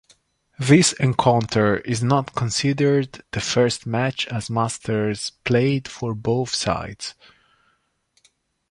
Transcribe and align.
This 0.57 0.93
encounter 0.93 1.77
is 1.77 2.01
not 2.01 2.33
considered 2.33 3.21
the 3.33 3.39
first 3.39 3.85
match 3.85 4.25
as 4.29 4.49
Masters 4.49 5.29
played 5.43 5.87
for 5.87 6.15
both 6.15 6.55
sides. 6.55 7.13